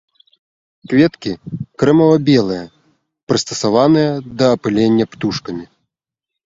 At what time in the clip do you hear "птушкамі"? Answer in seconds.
5.15-5.65